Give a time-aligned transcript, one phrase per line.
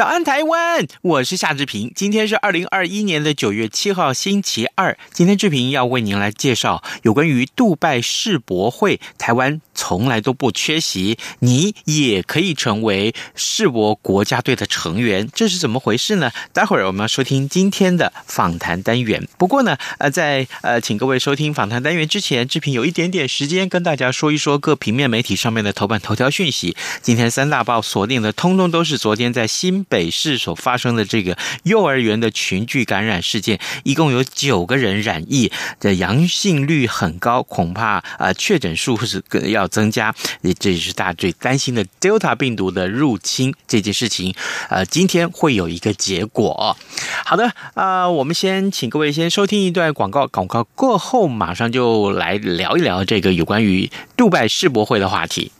[0.00, 0.86] 早安，台湾！
[1.02, 1.92] 我是夏志平。
[1.94, 4.96] 今天是二零二一年的九月七号，星期二。
[5.12, 16.30] 今天志平要为您来介绍有关于杜拜世博会，台湾从来都不缺席，你也可以成为世博国家队的成员，这是怎么回事呢？
[16.52, 19.26] 待会儿我们要收听今天的访谈单元。
[19.38, 26.76] 不过呢，呃，在呃，请各位收听访谈单元之前，志平有一点点时间跟大家说一说各平面媒体上面的头版头条讯息。
[27.00, 44.34] 今天三大报锁定的，通通都是昨天在新北市所发生的这个幼儿园的群聚感染事件，一共有九个人染疫，的阳性率很高，恐怕啊、呃、确诊数是要增加，也这也是大家最担心的 Delta 病毒的入侵这件事情，
[44.68, 46.76] 呃，今天会有一个结果。
[47.24, 55.52] 好的，啊、呃，我们先请各位先收听一段广告，广告过后马上就来聊一聊这个有关于杜拜世博会的话题。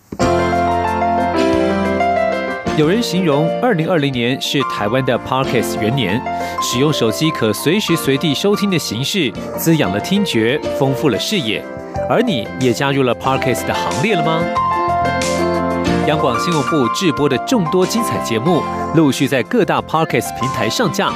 [2.79, 6.23] 有人形容二零二零年是台湾的 Parkes 元年，
[6.63, 11.63] 使用手机可随时随地收听的形式，滋养了听觉，丰富了视野。
[12.09, 14.43] 而你也加入了 Parkes 的行列了吗？
[16.07, 18.63] 央广新闻部制播的众多精彩节目，
[18.95, 21.13] 陆续在各大 Parkes 平台上架，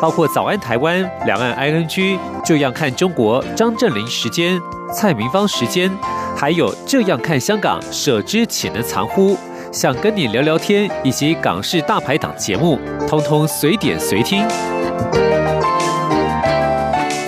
[0.00, 1.86] 包括《早安台湾》、《两岸 ING》、
[2.44, 4.60] 《这样看中国》、张振霖时间、
[4.92, 5.90] 蔡明芳时间，
[6.36, 9.36] 还有《这样看香港》、舍之岂能藏乎？
[9.70, 12.78] 想跟你聊聊天，以及港式大排档节目，
[13.08, 14.44] 通通随点随听。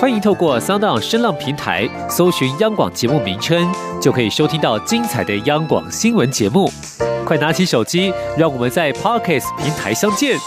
[0.04, 3.66] 欢迎透过 SoundOn 声浪平台搜寻央广节目名称，
[4.02, 6.70] 就可以收听到精彩的央广新闻节目。
[7.24, 10.38] 快拿起手机，让我们在 Podcast 平台相见。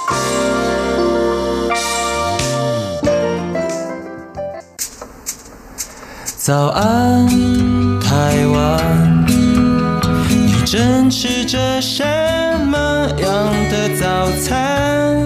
[6.35, 7.27] 早安，
[7.99, 9.25] 台湾。
[10.67, 12.03] 正吃着什
[12.67, 15.25] 么样的早餐？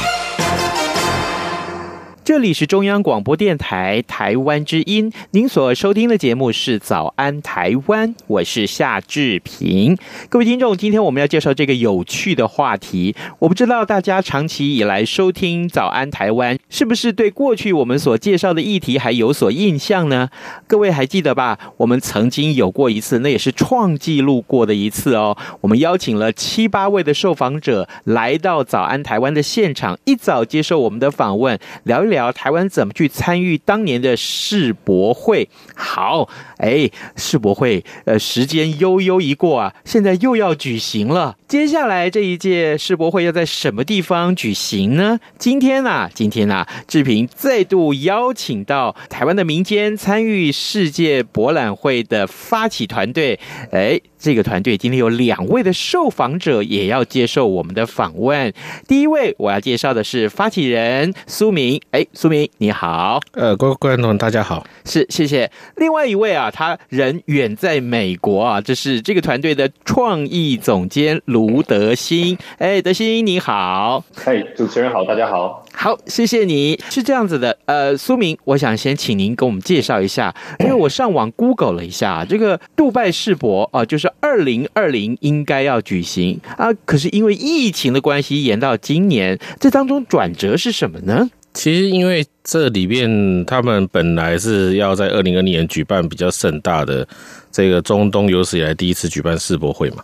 [2.23, 9.97] 这里是中央广播电台台湾之音，您所收听的节目是《早安台湾》，我是夏志平。
[10.29, 13.15] 各位听众，今天我们要介绍这个有趣的话题。
[13.39, 20.29] 我不知道大家长期以来收听《早安台湾》，是不是对过去我们所介绍的议题还有所印象呢？
[20.67, 21.57] 各位还记得吧？
[21.77, 25.35] 我们曾经有过一次，那也是创纪录过的一次哦。
[25.61, 32.31] 我们邀请了七八位的受访者来到《早安台湾》的现场，一早接受我们的访问，聊聊。
[32.31, 35.49] 台湾怎么去参与当年的世博会？
[35.75, 41.35] 好，哎，世博会，呃，时间悠悠一过啊，现在又要举行了。
[41.47, 45.19] 接下来这一届世博会要在什么地方举行呢？
[45.39, 53.39] 今天啊，今天啊，志平再度邀请到台湾的民间参与世界博览会的发起团队，
[53.71, 53.99] 哎。
[54.21, 58.53] 这个团队今天有两位的受访者也要接受我们的访问。
[58.87, 65.49] 第一位我要介绍的是发起人苏明，哎，苏明你好，呃，各位观众大家好，是谢谢。
[65.77, 75.65] 另外一位啊，他人远在美国啊，这是这个团队的创意总监卢德兴，哎，德兴你好，嗨，主持人好，大家好。
[75.73, 76.79] 好，谢谢你。
[76.89, 91.29] 是这样子的，呃，苏明，我想先请您给我们介绍一下，因为我上网 Google 了一下，这个杜拜世博啊，就是二零二零应该要举行啊，可是因为疫情的关系延到今年，这当中转折是什么呢？
[91.53, 97.05] 其实因为这里面他们本来是要在二零二零年举办比较盛大的
[97.51, 100.03] 这个中东有史以来第一次举办世博会嘛。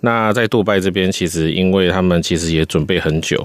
[0.00, 3.44] 那在杜拜这边，其实因为他们其实也准备很久。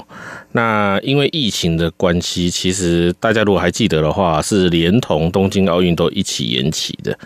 [0.52, 7.18] 那因为疫情的关系，其实大家如果还记得的话，是连同东京奥运都一起延期的。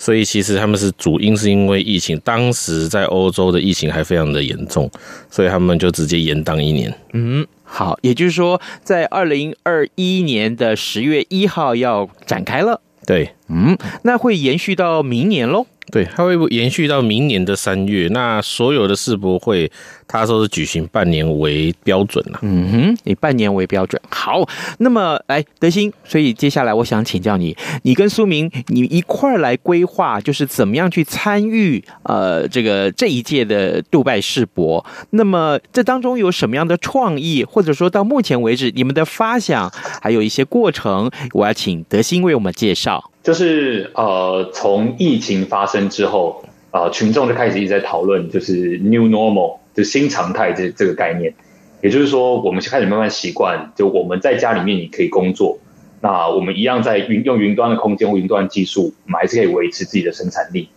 [0.00, 4.88] 所以其实他们是主因是因为疫情，当时在欧洲的疫情还非常的严重，
[5.28, 6.94] 所以他们就直接延档一年。
[7.14, 12.80] 嗯，好，也就是说，在二零二一年的十月一号要展开了。
[13.04, 15.66] 对，嗯，那会延续到明年喽。
[15.90, 18.08] 对，它会延续到明年的三月。
[18.10, 19.70] 那所有的世博会，
[20.06, 22.38] 它都是举行半年为标准了。
[22.42, 24.00] 嗯哼，以半年为标准。
[24.10, 24.46] 好，
[24.78, 34.84] 那么来德兴，所以接下来我想请教你，你跟苏明，你一块儿来规划，就是怎么样去参与呃这个这一届的杜拜世博。
[35.10, 43.10] 那么这当中有什么样的创意，或者说到目前为止你们的发想，还有一些过程，我要请德兴为我们介绍。
[43.28, 51.34] 就是呃，从疫情发生之后，呃，群众就开始一直在讨论，就是 new normal，就新常态这这个概念。
[51.82, 55.58] 也就是说，我们开始慢慢习惯，就我们在家里面你可以工作，
[56.00, 60.70] 那我们一样在云用云端的空间或云端技术，我们还是可以维持自己的生产力。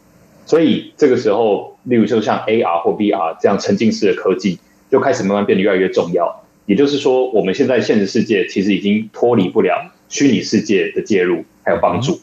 [0.46, 4.60] 所以这个时候，例如就像 AR 或 VR 这样沉浸式的科技，
[4.92, 6.44] 就开始慢慢变得越来越重要。
[6.66, 12.20] 也就是说，我们现在现实世界其实已经脱离不了虚拟世界的介入还有帮助。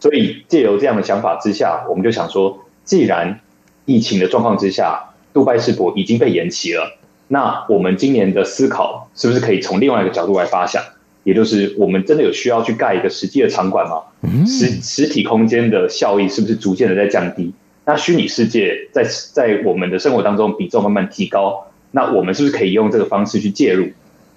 [0.00, 3.38] 所以借由这样的想法之下，我们就想说，既然
[3.84, 6.98] 疫情的状况之下，杜拜世博已经被延期了，
[7.28, 10.82] 那我们今年的思考是不是可以从另外一个角度来发想？
[11.22, 14.00] 也就是我们真的有需要去盖一个实际的场馆吗？
[14.46, 17.52] 实实体空间的效益是不是逐渐的在降低？
[17.84, 19.04] 那虚拟世界在
[19.34, 23.88] 在我们的生活当中比重慢慢提高，那我们是不是可以用这个方式去介入？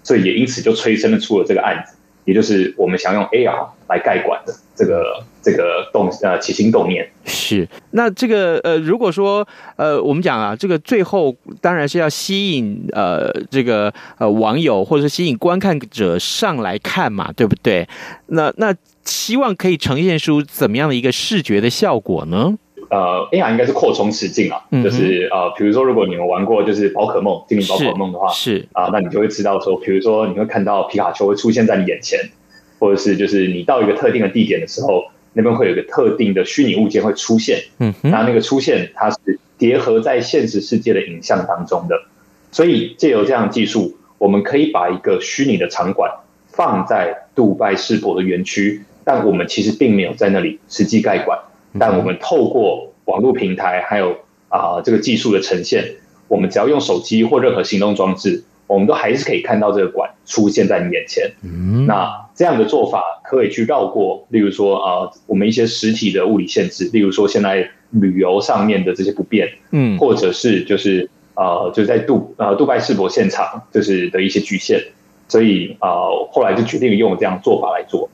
[0.04, 1.96] 所以也因此就催生了出了这个案子。
[2.26, 7.68] 也就是我们想用 AR 来盖馆的这个这个动呃起心动念是。
[7.92, 17.88] 那这个呃如果说呃我们讲啊这个最后当然是要吸引呃这个呃网友或者是吸引观看者上来看嘛，对不对？
[18.28, 18.74] 那那
[19.04, 22.58] 希望可以呈现出怎么样的一个视觉的效果呢？
[22.90, 28.68] 呃，AR 应该是扩充实境啊，嗯、就是呃，比如说，如果你们玩过就是宝可梦精灵宝可梦的话，是。
[28.74, 32.20] 啊、呃，那你就会知道说，比如说你会看到皮卡丘会出现在你眼前，
[32.80, 35.04] 或者是就是你到一个特定的地点的时候，
[35.34, 42.00] 那边会有一个特定的虚拟物件会出现，嗯，那那个出现它是结合在现实世界的影像当中的，
[42.52, 46.12] 所以借由这样的技术，我们可以把一个虚拟的场馆
[46.48, 51.40] 放在杜拜世博的园区，但我们其实并没有在那里实际盖馆。
[51.80, 54.12] 但我们透过网络平台，还有
[54.50, 55.84] 啊、呃、这个技术的呈现，
[56.28, 61.32] 我们只要用手机或任何行动装置，我们都还是可以看到这个馆出现在你眼前。
[61.44, 74.80] 嗯，那这样的做法可以去绕过，例如说啊、呃，我们一些实体的物理限制，例如说现在旅游上面的这些不便，嗯，或者是就是呃，就在杜呃杜拜世博现场就是的一些局限，
[75.28, 78.10] 所以啊、呃，后来就决定用这样做法来做。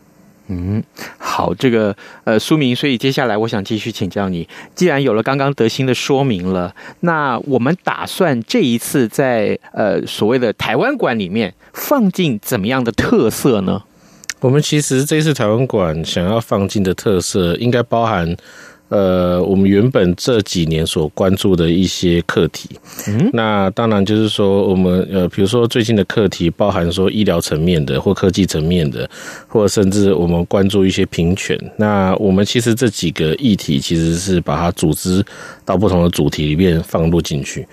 [0.49, 0.83] 嗯，
[1.17, 13.83] 好，这个呃，苏明，所以接下来我想继续请教你，既然有了刚刚德兴的说明了，那我们打算这一次在呃所谓的台湾馆里面放进怎么样的特色呢？
[14.39, 18.35] 我们其实这次台湾馆想要放进的特色，应该包含。
[18.89, 22.69] 呃，我们原本这几年所关注的一些课题，
[23.07, 29.07] 嗯，那当然就是说，我们呃，比如说最近的课题，包含说医疗层面的，或科技层面的，
[29.47, 31.55] 或者甚至我们关注一些平权。
[31.77, 35.23] 那我们其实这几个议题，其实是把它组织
[35.63, 37.67] 到不同的主题里面放入进去。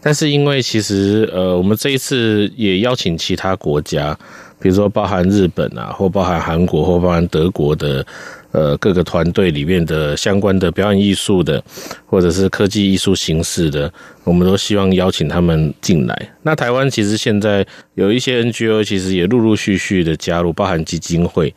[0.00, 4.18] 但是因为其实呃，我们这一次也邀请其他国家，
[4.58, 8.06] 比如说包含日本啊，或包含韩国，或包含德国的。
[8.52, 11.62] 呃，各个团队里面的相关的表演艺术的，
[12.04, 13.90] 或者是科技艺术形式的，
[14.24, 16.30] 我们都希望邀请他们进来。
[16.42, 21.54] 那台湾其实现在有一些 NGO，其实也陆陆续续的加入，包含基金会，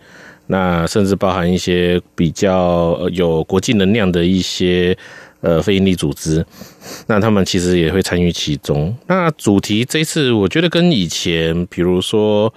[0.48, 4.98] 那甚至包含一些比较有国际能量的一些
[5.42, 6.46] 呃非营利组织，
[7.08, 8.96] 那他们其实也会参与其中。
[9.08, 12.54] 那主题这次，我觉得跟以前，比如说。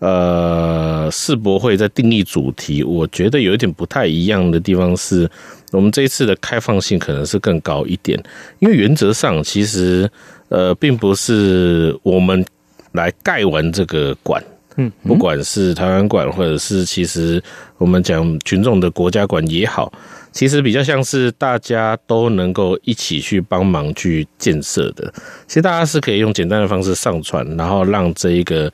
[0.00, 5.28] 呃，世博会在定义主题，我觉得有一点不太一样的地方是，
[5.72, 8.16] 我们这一次的开放性可能是更高一点，
[8.60, 10.08] 因为原则上其实
[10.50, 12.46] 呃，并不是我们
[12.92, 14.40] 来盖完这个馆，
[14.76, 17.42] 嗯，不管是台湾馆或者是其实
[17.76, 19.92] 我们讲群众的国家馆也好，
[20.30, 25.12] 其实比较像是大家都能够一起去帮忙去建设的。
[25.48, 28.72] 其实大家是可以用简单的方式上传，然后让这一个。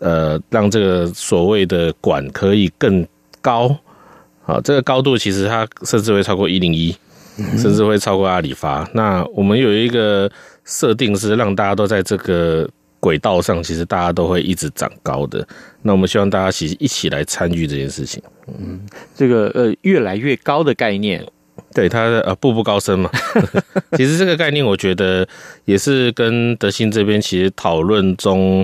[0.00, 3.06] 呃，让这个所谓的管可以更
[3.40, 3.74] 高，
[4.42, 6.94] 好，这个高度其实它甚至会超过一零一，
[7.56, 8.86] 甚至会超过阿里发。
[8.92, 10.30] 那我们有一个
[10.64, 12.68] 设定是让大家都在这个
[13.00, 15.46] 轨道上，其实大家都会一直长高的。
[15.80, 18.22] 那我们希望大家其实一起来参与这件事情。
[18.48, 18.80] 嗯，
[19.14, 21.26] 这个呃越来越高的概念，
[21.72, 23.10] 对它呃步步高升嘛。
[23.96, 25.26] 其实这个概念，我觉得
[25.64, 28.62] 也是跟德兴这边其实讨论中。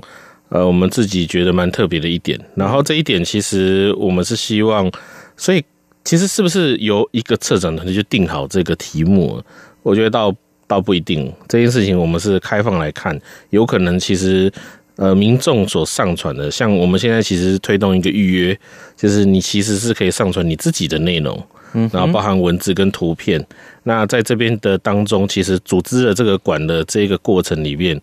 [0.53, 2.39] 呃，我们自己觉得蛮特别的一点。
[2.55, 4.91] 然后这一点其实我们是希望，
[5.37, 5.65] 所以
[6.05, 9.43] 其实是不是由一个策展团队就定好这个题目？
[9.83, 10.35] 我觉得倒
[10.67, 11.33] 倒不一定。
[11.49, 13.19] 这件事情我们是开放来看，
[13.51, 14.53] 有可能其实。
[14.97, 18.61] 呃，民众所上传的，像我们现在其实推动一个预约，
[18.95, 21.43] 就是你其实是可以上传你自己的内容，
[21.75, 23.45] 嗯，然后包含文字跟图片。
[23.83, 28.01] 那在这边的当中，其实组织的这个馆的这个过程里面，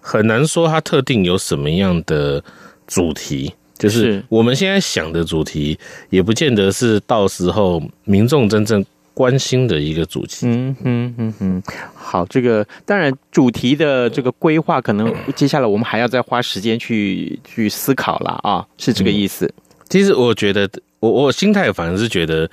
[0.00, 2.42] 很难说它特定有什么样的
[2.86, 5.78] 主题，就是我们现在想的主题，
[6.10, 8.84] 也不见得是到时候民众真正。
[9.14, 11.62] 关心的一个主题，嗯嗯嗯嗯，
[11.94, 19.44] 好，这个当然主题的这个规划，可能接下来我们还要再花时间去去思考了啊，是这个意思。
[19.44, 20.66] 嗯、其实我觉得，
[20.98, 22.48] 我我心态反而是觉得，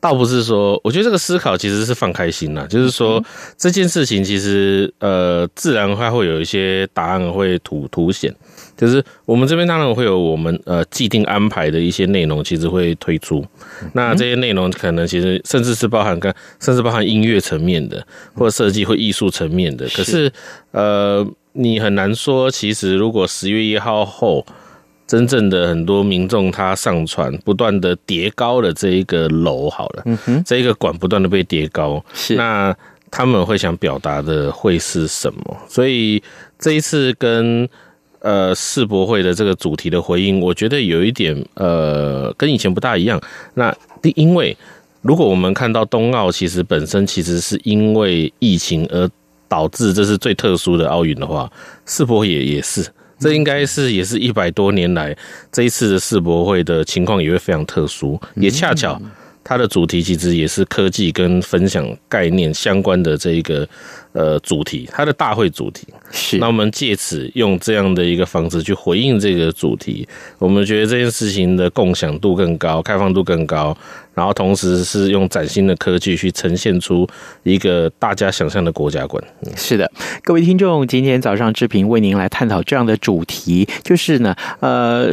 [0.00, 3.22] 倒不是说，我觉得这个思考其实是放开心啦，就是说
[3.58, 8.34] 这件事情其实呃，自然它会有一些答案会凸凸显。
[8.76, 13.44] 就是我们这边当然会有我们呃既定安排的一些内容，其实会推出。
[13.92, 18.02] 那这些内容可能其实甚至是包含跟甚至包含音乐层面的，
[18.32, 19.86] 或设计或艺术层面的。
[19.90, 20.32] 可是
[20.70, 24.46] 呃，你很难说，其实如果十月一号后，
[25.10, 32.72] 真正的很多民众他上传不断的叠高了这一个楼好了，嗯哼，这一个馆不断的被叠高，是那
[33.10, 35.56] 他们会想表达的会是什么？
[35.68, 36.22] 所以
[36.58, 37.68] 这一次跟。
[38.22, 43.18] 呃，世博会的这个主题的回应，我觉得有一点呃，跟以前不大一样。
[43.54, 43.74] 那
[44.14, 44.54] 因为
[45.00, 49.08] 如果我们看到冬奥，其实本身其实是因为疫情而
[49.48, 51.50] 导致这是最特殊的奥运的话，
[51.86, 52.86] 世博会也也是，
[53.20, 55.16] 这应该是也是一百多年来
[55.52, 59.00] 这一次的世博会的情况也会非常特殊，也恰巧。
[59.42, 63.66] 它的主题其实也是科技跟分享概念相关的这一个
[64.12, 66.38] 呃主题，它的大会主题是。
[66.38, 70.06] 那我们借此用这样的一个方式去回应这个主题，
[70.38, 73.76] 我们觉得这件事情的共享度更高，开放度更高，
[74.14, 77.06] 然后同时是用崭新的科技去呈现出
[77.42, 79.22] 一个大家想象的国家观。
[79.56, 79.90] 是的，
[80.22, 85.12] 各位听众，今天早上志平为您来探讨这样的主题，就是呢，呃。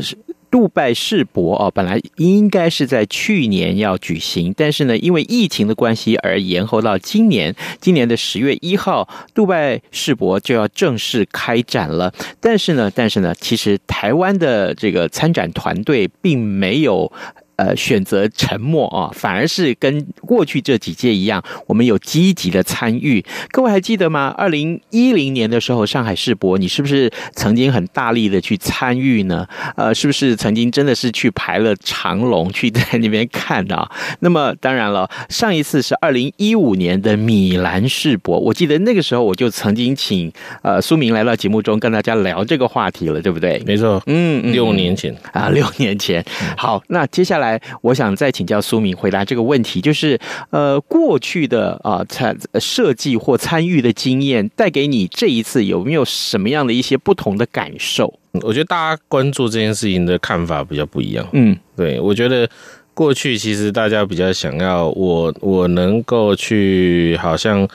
[0.50, 7.56] 杜拜世博哦，本来应该是在去年要举行，但是呢，因为疫情的关系而延后到今年。
[7.80, 12.13] 今年的十月一号，杜拜世博就要正式开展了。
[12.39, 17.12] 但是呢，但是呢，其实台湾的这个参展团队并没有。
[17.58, 23.26] 呃，选择沉默啊，反而是跟过去这几届一样，我们有积极的参与。
[23.50, 24.34] 各位还记得吗？
[24.38, 29.48] 二零一零年的时候，上海世博，你是不是曾经很大力的去参与呢？
[29.76, 33.90] 呃，是不是曾经真的是去排了长龙去在那边看的啊？
[34.22, 43.60] 那么当然了，上一次是二零一五年的米兰世博，我记得那个时候我就曾经请呃苏明来到节目中跟大家聊这个话题了，对不对？
[43.66, 46.24] 没错，嗯，六年前啊，六年前。
[46.56, 47.47] 好，那接下来。
[47.48, 58.13] 来，我想再请教苏明回答这个问题，就是呃，过去的啊参设计或参与的经验，带给你这一次有没有什么样的一些不同的感受？
[58.42, 61.25] 我觉得大家关注这件事情的看法比较不一样。
[61.32, 62.48] 嗯，对，我觉得
[62.94, 67.68] 过去其实大家比较想要我我能够去好像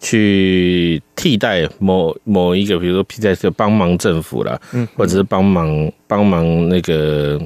[0.00, 7.40] 去替代某某一个，比如说替代是帮忙政府啦，嗯，或者是帮忙帮忙那个。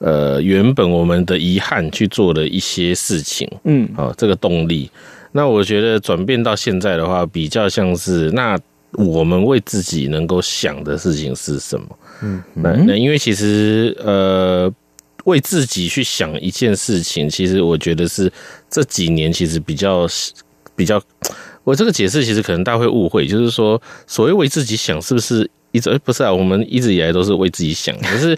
[0.00, 4.90] 呃，原本我们的遗憾去做的一些事情，嗯，啊，这个动力，
[5.30, 8.58] 那我觉得转变到现在的话，比较像是那
[8.92, 11.86] 我们为自己能够想的事情是什么？
[12.22, 14.70] 嗯，那那因为其实呃，
[15.24, 18.30] 为自己去想一件事情，其实我觉得是
[18.68, 20.06] 这几年其实比较
[20.74, 21.00] 比较，
[21.62, 25.96] 我这个解释其实可能大家会误会，就是说所谓为自己想，是不是一直？
[26.04, 28.36] 不是啊，我们一直以来都是为自己想，可是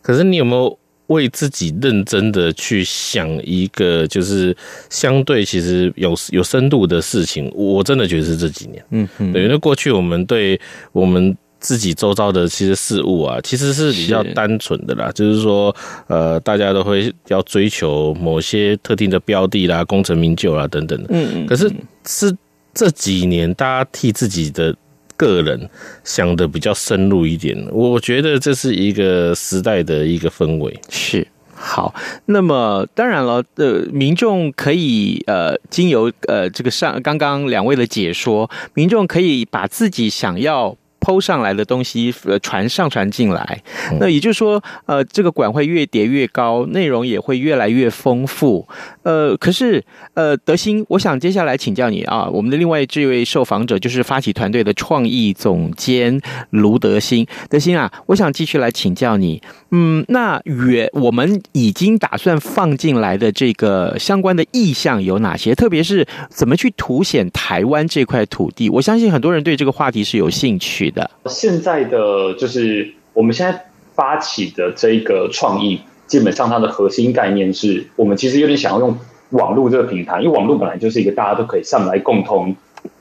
[0.00, 0.78] 可是你有没有？
[1.08, 4.56] 为自己认真的去想一个，就是
[4.90, 10.60] 相对其实有有深度的事情，我真的觉得是这几年，嗯嗯，对，因为过去我们对
[10.92, 15.74] 我们自己周遭的其实事物啊，其实是比较单纯的啦，就是说，
[16.08, 21.70] 呃，大家都会要追求某些特定的标的啦、功成名就啦等等的，嗯嗯，可是
[22.06, 22.36] 是
[22.74, 24.74] 这几年大家替自己的。
[25.16, 25.68] 个人
[26.04, 30.78] 想的比较深入一点，我觉得这是一个时代的一个氛围。
[30.88, 31.94] 是好，
[32.26, 43.62] 那么当然了，呃，民众可以呃，经由呃这个上刚刚两位的解说，民众可以把自己想要抛上来的东西呃传上传进来，
[44.00, 48.66] 那也就是说呃这个馆会越叠越高，内容也会越来越丰富。
[49.04, 49.80] 呃，可是
[50.14, 56.20] 呃德兴，我想接下来请教你啊，我们的另外这位受访者就是发起团队的创意总监
[56.50, 65.54] 卢德兴，德兴啊，我想继续来请教你，嗯，那原我们已经打算放进来的这个相关的意向有哪些？
[65.54, 68.68] 特别是怎么去凸显台湾这块土地？
[68.68, 70.95] 我相信很多人对这个话题是有兴趣的。
[71.26, 78.96] 现在的就是我们现在发起的这个创意，基本上它的核心概念是我们其实有点想要用
[79.30, 82.54] 网络这个平台，因为网络本来就是一个大家都可以上来共同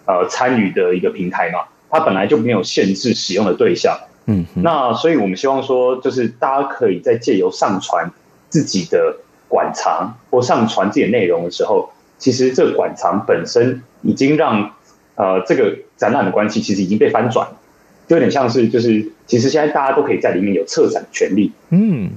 [0.05, 1.59] 呃参与的一个平台嘛，
[1.89, 3.97] 它本来就没有限制使用的对象。
[4.25, 8.11] 嗯，那所以我们希望说，就是大家可以在借由上传
[8.49, 14.71] 自己的馆藏或上传自己的内容的时候，其实这个馆藏本身已经让
[15.13, 17.53] 呃这个展览的关系其实已经被翻转，就
[18.07, 21.51] 有点像是就是其实现在大家都可以在里面有策展的权利。
[21.69, 22.09] 嗯，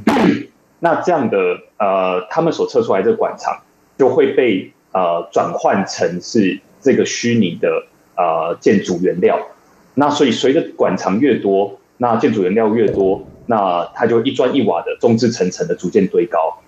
[0.80, 3.60] 那这样的呃他们所测出来这个馆藏
[3.98, 9.38] 就会被呃转换成是这个虚拟的呃建筑原料，
[9.94, 11.78] 那所以随着馆藏越多。
[12.00, 16.62] 那建筑原料越多，那它就一砖一瓦的众志成城的逐渐堆高。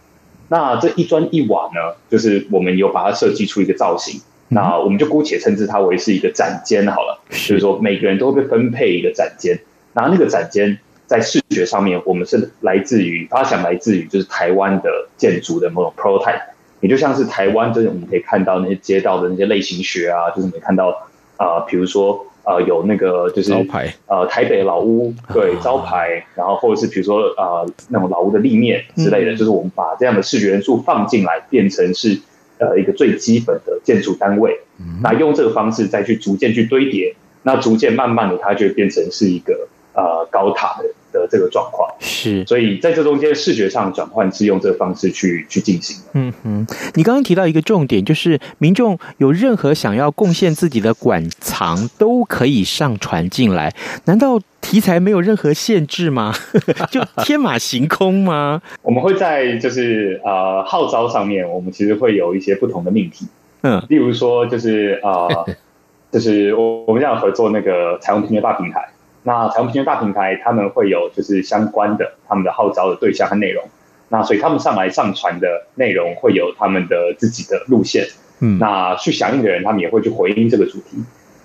[0.48, 4.20] 那这一砖一瓦呢，就是我们有把它设计出一个造型。
[4.50, 7.20] 那我们就姑且称之它为是一个展间好了。
[7.30, 9.58] 就是说每个人都会被分配一个展间。
[9.94, 16.42] 然后那个展间在视觉上面，我们是来自于发想，来自于就是台湾的建筑的某种 prototype。
[16.80, 20.88] 也就像是台湾这种我们可以看到那些街道的那些类型学啊，就是你看到
[21.36, 22.26] 啊、呃，比如说。
[22.42, 32.18] 呃，有那个就是招牌，呃，台北老屋对招牌，然后或者是比如说呃那种老屋的立面之类的，嗯、就是我们把这样的视觉元素放进来，变成是
[32.60, 40.88] 呃一个最基本的建筑单位，嗯、那用这个方式再去逐渐去堆叠，那逐渐慢慢的它就变成是一个呃高塔的。
[41.12, 46.10] 的这个状况是，所以在这中间视觉上转换是用这个方式去去进行的。
[46.14, 53.74] 嗯哼，你刚刚提到一个重点，就是民众有任何想要贡献自己的馆藏都可以上传进来，
[54.04, 56.34] 难道题材没有任何限制吗？
[56.90, 58.60] 就天马行空吗？
[58.82, 63.26] 我们会在就是呃号召上面，我们其实会有一些不同的命题。
[63.62, 65.46] 嗯，例如说就是呃，
[66.10, 68.88] 就是我我们要合作那个彩虹平原大平台。
[69.22, 73.62] 那彩虹平权大平台，他们会有就是相关的他们的号召的对象和内容，
[74.08, 78.06] 那所以他们上来上传的内容会有他们的自己的路线，
[78.40, 80.96] 嗯，那去响应的人，他们也会去回应这个主题，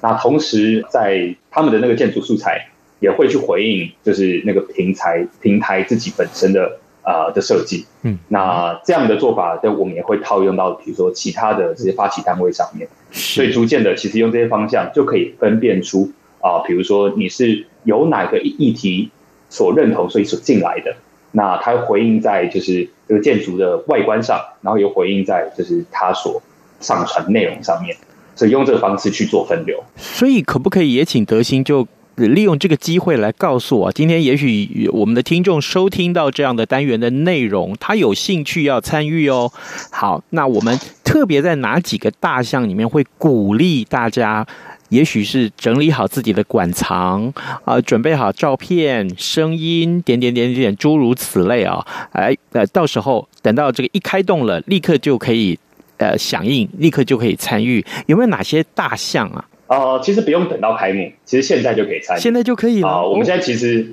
[0.01, 2.65] 那同时在他们的那个建筑素材
[3.01, 16.09] 也会去回应，就是那个平台平台自己本身的啊、呃、的设计，嗯，那这样的做法，我们也会套用到比如说其他的这些发起单位上面，所以逐渐的，其实用这些方向就可以分辨出。
[16.45, 19.09] 啊，比如说你是由哪个议题
[19.49, 20.95] 所认同，所以所进来的，
[21.31, 26.39] 那它回应在就是这个建筑的外观上，然后又回应在就是它所
[26.79, 27.97] 上传内容上面，
[28.35, 29.83] 所以用这个方式去做分流。
[29.97, 39.51] 所以可不可以也请德兴就利用这个机会来告诉我，今天也许我们的听众收听到这样的单元的内容，他有兴趣要参与哦。
[39.89, 44.45] 好，那我们特别在哪几个大项里面会鼓励大家？
[44.89, 55.57] 也许是整理好自己的馆藏啊，准备好照片、声音，点点点点诸如此类啊，哎，呃，到时候等到这个一开动了，立刻就可以
[55.97, 57.83] 呃响应，立刻就可以参与。
[58.05, 59.45] 有没有哪些大项啊？
[59.67, 62.87] 呃，其实不用等到开幕，其实现在就可以参与，现在就可以了。
[62.87, 63.87] 啊、呃，我们现在其实、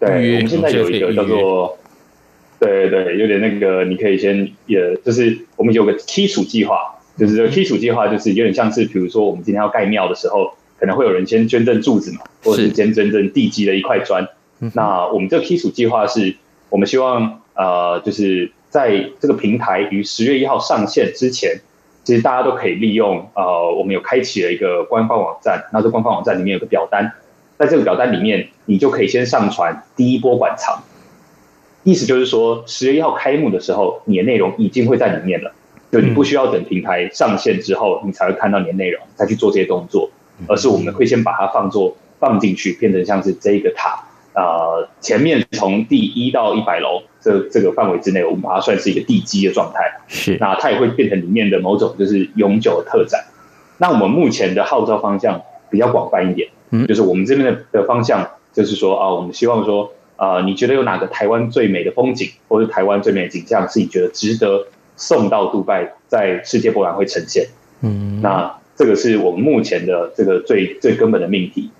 [0.00, 1.78] 哦、对，我们现在有一个叫做，
[2.58, 6.94] 对对对，有点那个，你可以先也就是我们有个基础计划。
[7.18, 14.26] 就是这个基础计划，就是有点像是，比如说我们今天要盖庙的时候，可能会有人先捐赠柱子嘛，或者是先捐赠地基的一块砖。
[14.74, 16.36] 那我们这个基础计划是，
[16.70, 21.60] 我们希望呃，就是在这个平台于十月一号上线之前，
[22.04, 27.12] 其实大家都可以利用呃，我们有开启了一个官方网站，那这官方网站里面有个表单，
[27.58, 30.82] 在这个表单里面，你就可以先上传第一波馆藏。
[31.82, 35.52] 意思就是说，十月一号开幕的时候，你的内容已经会在里面了。
[35.90, 40.10] 就你不需要等平台上线之后，你才会看到你的内容，再去做这些动作，
[40.46, 49.80] 而是我们会先把它放做放进去，变成像是这一个塔啊、呃，前面从第一到一百楼这这个范围之内，我们把它算是一个地基的状态。
[50.08, 53.24] 是，那它也会变成里面的某种就是永久的特展。
[53.78, 64.66] 那我们目前的号召方向比较广泛一点，嗯，就是我们这边的的方向就是说啊，我们希望说啊，你觉得有哪个台湾最美的风景，或是台湾最美的景象，是你觉得值得
[64.98, 67.46] 送到杜拜，在世界博览会呈现。
[67.80, 71.70] 嗯，那这个是我们目前的这个最最根本的命题。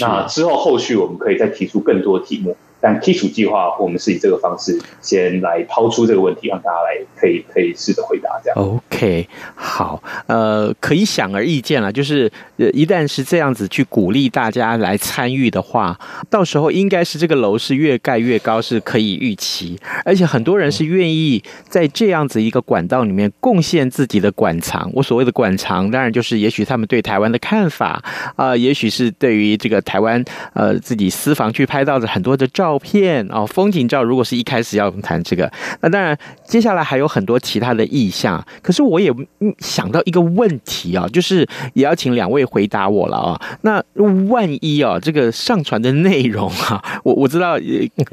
[0.00, 2.56] 那之后后续我们可以再提出更多题目。
[2.80, 8.56] 但基础计划，我们是以这个方式先来抛出这个问题，让大家来可以可以试着回答这样。
[8.56, 15.98] OK，好，呃，可以显而易见了，就是呃，一旦是这样子去鼓励大家来参与的话，
[16.30, 24.88] 到时候应该是这个楼是越盖越高，是可以预期，而且很多人是愿意在这样子一个管道里面贡献自己的馆藏。
[24.94, 28.00] 我所谓的馆藏，当然就是也许他们对台湾的看法
[28.36, 32.67] 啊、也许是对于这个台湾呃自己私房去拍到的很多的照。
[32.68, 34.04] 照片哦，风景照。
[34.04, 35.50] 如果是一开始要谈这个，
[35.80, 38.44] 那当然接下来还有很多其他的意向。
[38.62, 39.10] 可是我也
[39.58, 43.40] 想到一个问题啊，就是也要请两位回答我了啊。
[43.62, 43.82] 那
[44.28, 47.58] 万一啊，这个上传的内容啊， 我我知道，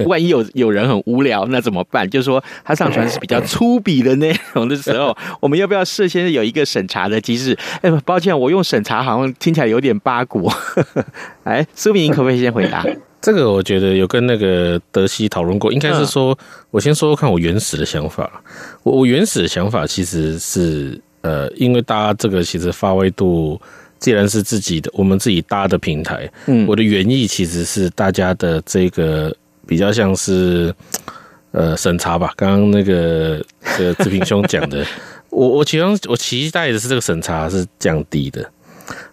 [0.06, 2.10] 万一有有人很无聊，那怎么办？
[2.10, 7.58] 就是说他上传是比较粗鄙的内容的时候， 我们要不要事先有一个审查的机制？
[7.82, 10.50] 哎，抱歉，我用审查好像听起来有点八股。
[11.45, 12.86] 哎，苏明，可不可以先回答？
[13.21, 16.38] 这个我觉得有跟那个德西讨论过，应该是说，
[16.69, 18.31] 我先说说看我原始的想法。
[18.84, 23.60] 我我原始的想法其实是，呃，因为大家这个其实发挥度，
[23.97, 30.71] 既然是自己的，我们自己搭的平台，嗯，我的原意其实是大家的这个比较像是，
[31.51, 32.31] 呃，审查吧。
[32.36, 33.43] 刚刚那个
[33.75, 34.86] 这个志平兄讲的，
[35.29, 38.47] 我我其中我期待的是这个审查是降低的，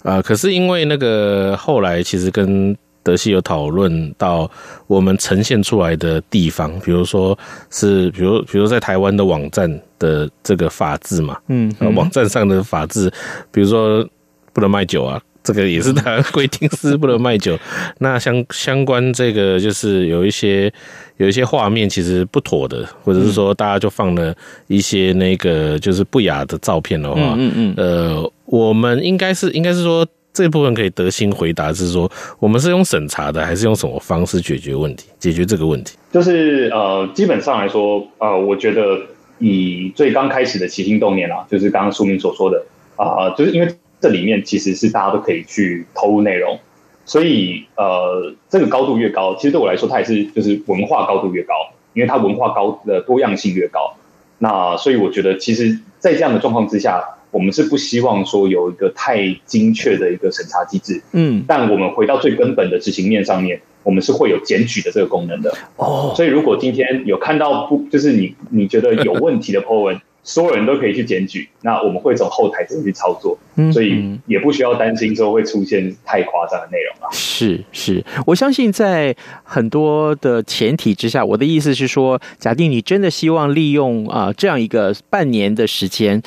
[0.03, 4.49] 啊，可是因为那个后来其实跟德系有讨论到
[4.87, 7.37] 我们呈现出来的地方，比如说
[7.71, 13.13] 是，比如，比如在台湾的网站的这个法制嘛，嗯，网站上的法制，
[13.51, 14.09] 比如说
[14.53, 17.59] 不能卖酒啊，这个也是台湾 规定是不能卖酒。
[17.99, 20.73] 那相相关这个就是有一些
[21.17, 24.33] 有一些画面其实不妥的，或者是说大家就放了
[24.69, 30.07] 一些那个就是不雅的照片的话，嗯嗯，呃，我们应该是应该是说。
[30.35, 35.11] 这部分可以得心回答，是说我们是用审查的，还是用什么方式解决问题？
[35.19, 38.99] 解决这个问题，就是呃，基本上来说，呃，我觉得
[39.38, 42.65] 以最刚开始的起心动念啊，就是刚刚书明所说的
[42.97, 43.69] 啊、呃，就是因为
[44.01, 46.59] 这里面其实是大家都可以去投入内容，
[47.05, 51.53] 所以呃，这个高度越高，其实对我来说，它也是就是文化高度越高，
[51.93, 53.93] 因为它文化高的多样性越高，
[54.38, 57.05] 那所以我觉得，其实，在这样的状况之下。
[57.33, 66.12] 我们是不希望说有一个太精确的一个审查机制，嗯，但我们回到最根本的执行面上面，我们是会有检举的这个功能的哦。
[66.14, 73.37] 所以如果今天有看到不就是你你觉得有问题的 po 文， 所有人都可以去检举，那我们会从后台怎么去操作，
[73.73, 77.11] 所以也不需要担心说会出现太夸张的内容啊。
[77.11, 86.23] 是是，我相信在很多的前提之下，我的意思是说，假定你真的希望利用啊、呃、这样一个半年的时间。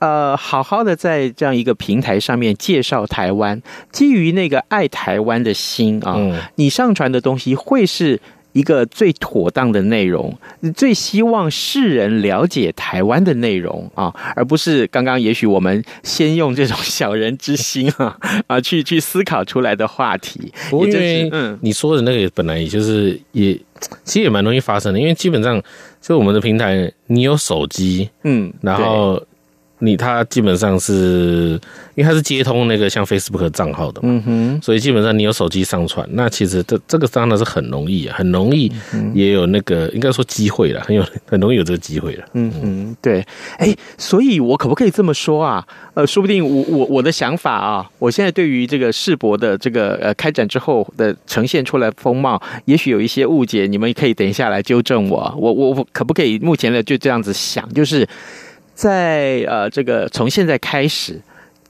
[0.00, 3.60] 呃，好好的在这样一个平台上面介绍台湾，
[3.92, 8.18] 基于那个爱台湾的心啊，嗯、你上传的东西会是
[8.52, 10.36] 一个最妥当的内容，
[10.74, 20.52] 最希望世人了解台湾的内容啊，而不是刚刚也许我们先用这种小人之心啊 啊去去思考出来的话题。
[20.72, 23.52] 因为嗯，你说的那个本来也就是也
[24.02, 25.62] 其实也蛮容易发生的，因为基本上
[26.00, 29.22] 就我们的平台，你有手机，嗯，然后。
[29.80, 31.60] 你他基本上是，
[31.94, 38.70] 因为他是接通那个像 Facebook 账号的嘛，嗯哼，所以基本上你有手机上传，那其实这这个当然是很容易啊，很容易
[39.14, 43.24] 也有那个应该说机会了，很有很容易有这个机会了，嗯哼，对，
[43.58, 45.66] 哎，所以我可不可以这么说啊？
[45.94, 58.06] 呃，说不定我我我的想法啊，我现在对于这个世博的这个呃开展之后的呈现出来风貌，也许有一些误解，你们可以等一下来纠正我，我我我可不可以目前的就这样子想，就是。
[58.80, 61.20] 在呃，这个从现在开始，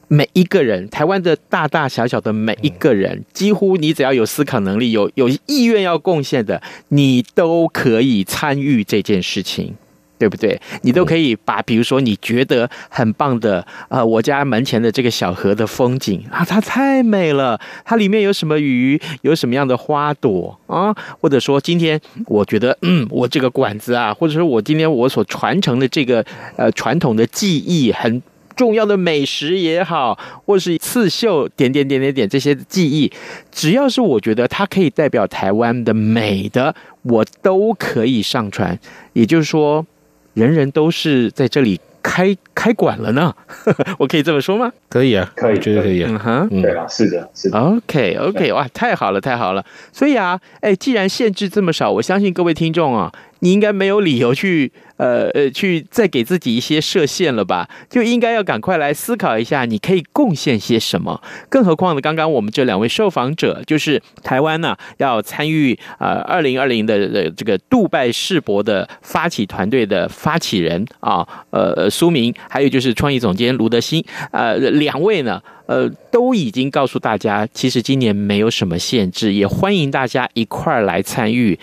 [0.07, 9.75] 每一个人，台湾的大大小小的每一个人，几乎你只要有思考能力、有有意愿要贡献的，你都可以参与这件事情。
[10.21, 10.55] 对不对？
[10.83, 17.59] 你都可以把，比如说你觉得很棒的，呃，我家门前的这个小河的风景啊，它太美了。
[17.83, 20.95] 它里面有什么鱼，有什么样的花朵啊？
[21.19, 26.23] 或者说今天我觉得，嗯，我这个馆子啊，或者说我今天我所传承的这个
[26.55, 28.21] 呃传统的技艺，很
[28.55, 33.11] 重要的美食也好，或是刺绣点点点点点这些技艺，
[33.51, 38.77] 只要是我觉得它可以代表台湾的美的，我都可以上传。
[39.13, 39.83] 也就是说。
[40.33, 43.33] 人人都是在这里开开馆了呢，
[43.99, 44.71] 我可以这么说吗？
[44.89, 46.09] 可以啊，可以，绝对可以啊。
[46.11, 47.59] 嗯哼，对啊，是的，是的。
[47.59, 49.63] OK OK，哇，太好了，太好了。
[49.91, 53.11] 所以啊，哎，既然限制这么少，我相信各位听众啊，
[53.41, 57.69] 你应该没有理由去呃呃去再给自己一些设限了吧？
[57.89, 61.21] 就应该要赶快来思考一下，你可以贡献些什么。
[61.49, 75.41] 更何况呢，刚刚我们这两位受访者就是台湾呢、要参与呃二零二零的这个杜拜世博的发起团队的发起人啊，呃苏明，还有就是创意总监卢德兴，呃两位呢。
[75.67, 81.57] 呃，都已经告诉大家，其实今年没有什么限制，也欢迎大家一块儿来参与，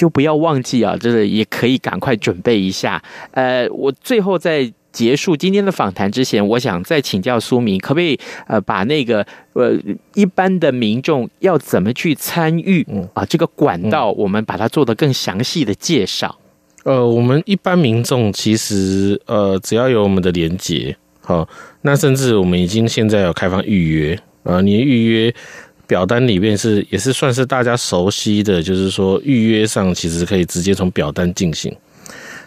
[0.00, 3.02] 就不要忘记啊，这个也可以赶快准备一下。
[3.32, 9.76] 呃，我最后在结束今天的访谈之前，我想再请教苏明，可不可以呃把那个呃
[10.14, 16.34] 一般的民众要怎么去参与啊这个管道，我们把它做得更详细的介绍。
[16.84, 20.96] 呃，我们一般民众其实呃只要有我们的连接。
[21.20, 21.46] 好，
[21.82, 25.34] 那甚至我们已经现在有开放预约啊，你的预约
[25.90, 31.74] 表单里面是也是算是大家熟悉的，就是说预约上其实可以直接从表单进行。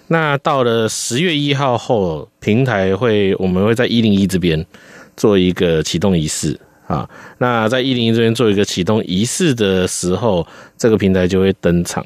[0.07, 4.65] 那到了十月一号后，平台会我们会在一零一这边
[5.17, 7.09] 做一个启动仪式啊。
[7.37, 12.05] 那在一零一这边做一个启动仪式的时候，这个平台就会登场。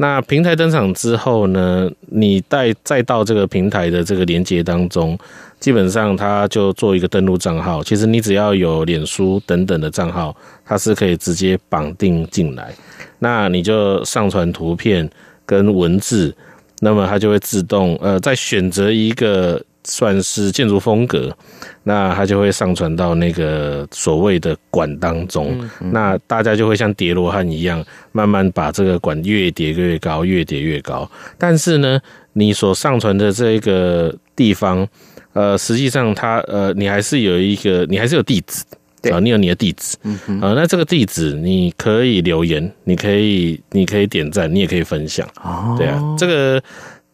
[0.00, 5.16] 那平台登场之后呢，你带再到这个平台的这个连接当中。
[5.58, 7.84] 基本上，它就做一个登录账号。
[7.84, 10.34] 其实你只要有脸书等等的账号，
[10.64, 12.72] 它是可以直接绑定进来。
[13.18, 15.06] 那你就上传图片
[15.44, 16.34] 跟文字，
[16.80, 21.36] 那么它就会自动呃在选择一个算是建筑风格，
[21.82, 25.48] 那它就会上传到那个所谓的馆当中。
[25.58, 25.90] 嗯嗯。
[25.92, 31.10] 那大家就会像叠罗汉一样，慢慢把这个馆越叠越高，越叠越高。
[31.36, 32.00] 但是呢，
[32.32, 34.86] 你所上传的这个地方。
[35.32, 38.64] 呃，实际上它呃，你还是有一个，你还是有地址，
[39.00, 46.60] 对啊，你有你的地址，嗯，呃，那这个地址你可以留言，你可以，你可以点赞，你也可以分享，哦，对啊，这个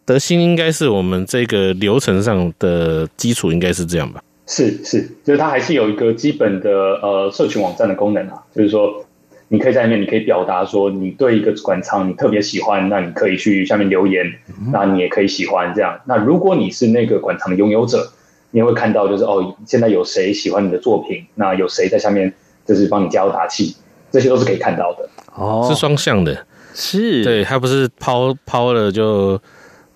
[0.07, 4.23] 德兴应该是我们这个流程上的基础，应该是这样吧？
[4.47, 6.71] 是是，就是它还是有一个基本的
[7.03, 9.05] 呃社群网站的功能啊，就是说
[9.49, 16.01] 你可以在里面，你可以表达说你对一个馆藏你特别喜欢，那你可以去下面留言，嗯、那你也可以喜欢这样。
[16.07, 18.09] 那如果你是那个馆藏的拥有者，
[18.53, 21.27] 你会看到就是哦，现在有谁喜欢你的作品？
[21.35, 22.33] 那有谁在下面
[22.65, 23.75] 就是帮你加油打气？
[24.13, 25.09] 这些都是可以看到的。
[25.35, 29.39] 哦，是双向的，是对，它不是抛抛了就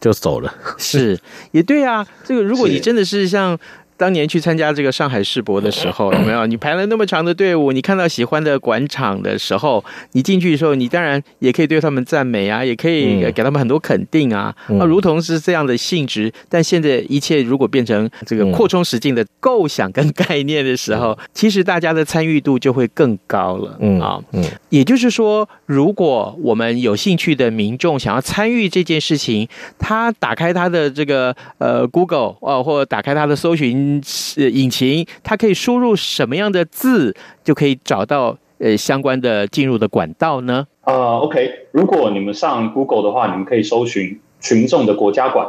[0.01, 1.19] 就走了， 是
[1.53, 2.07] 也对啊。
[2.25, 3.59] 这个如果你真的是像。
[4.01, 6.47] 当年去参加这个上海世博的时候，有没有？
[6.47, 16.33] 你排了那么长的队伍，你看到喜欢的馆场的时候，你进去的时候，你当然也可以对他们赞美啊，也可以给他们很多肯定啊，啊，如同是这样的性质。
[16.49, 23.77] 但现在一切如果变成这个扩充实境的构想跟概念的时候，其实大家的参与度就会更高了。
[23.81, 29.47] 嗯啊，嗯，也就是说，如果我们有兴趣的民众想要参与这件事情，
[29.79, 33.89] 他打开他的这个呃 Google 哦，或者打开他的搜寻。
[34.37, 40.66] 引擎，它可以输入什么样的字，就可以找到呃相关的进入的管道呢？
[40.83, 45.46] 啊、uh,，OK，如果你们上 Google 的话，你们可以搜寻群众的国家馆，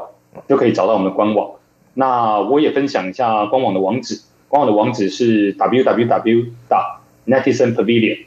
[0.48, 1.52] 就可以找到我们的官网。
[1.94, 6.46] 那我也分享一下官网的网址，官网的网址是 www.
[7.26, 8.18] netizen pavilion.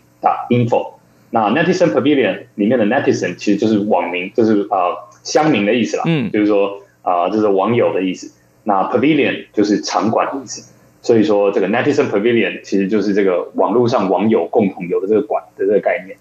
[0.49, 0.95] info。
[1.31, 8.33] 那 netizen pavilion 里面的 netizen 其实就是网名，就是啊乡民的意思啦，嗯，就是说啊，这、就是网友的意思。
[8.65, 10.73] 那 Pavilion 就是场馆的意思，
[11.03, 16.17] 所以说这个 Netizen Pavilion 其实就是这个网络上网友共同有的这个馆的这个概念。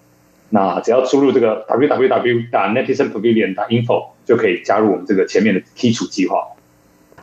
[0.50, 2.50] 那只要输入这个 www.
[2.50, 3.54] 打 netizen pavilion.
[3.56, 6.36] 打 info 就可以加入我们这个前面的基础计划。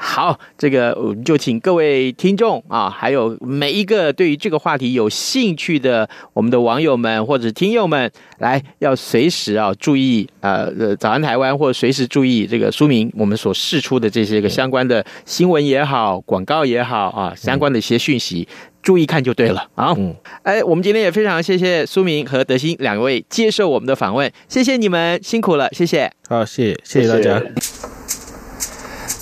[0.03, 19.93] 好，这个我们就请各位听众啊，还有每一个对于这个话题有兴趣的我们的网友们或者听友们，来要随时啊注意呃，早安台湾，或者随时注意这个苏明我们所释出的这些个相关的新闻也好，广告也好啊，相关的一些讯息，嗯、注意看就对了啊。
[19.95, 26.11] 嗯，哎，我们今天也非常谢谢苏明和德兴两位接受我们的访问，谢谢你们辛苦了，谢谢。
[26.27, 27.39] 好，谢谢，谢谢大家。
[27.39, 28.20] 谢谢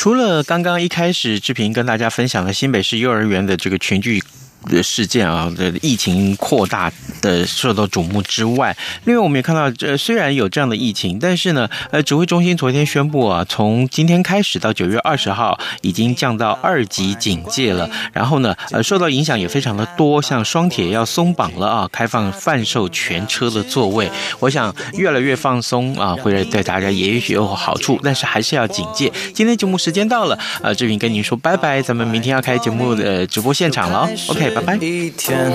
[0.00, 4.24] 除了刚刚一开始志平跟大家分享了新北市幼儿园的这个群聚
[4.82, 17.90] 事件啊，的疫情扩大的受到瞩目之外，另外我们也看到，这虽然有这样的疫情，但是呢，呃，指挥中心昨天宣布啊，从今天开始到九月二十号，已经降到二级警戒了。
[18.12, 24.10] 然后呢，呃，受到影响也非常的多，像双铁要松绑了啊，开放贩售全车的座位。
[24.40, 29.10] 我想越来越放松啊，会对大家也许有好处，但是还是要警戒。
[29.34, 34.49] 今天节目时间到了，呃，志平跟您说拜拜，咱们明天要开节目的直播现场了，OK。
[34.54, 34.76] 拜拜。
[34.76, 35.50] 一天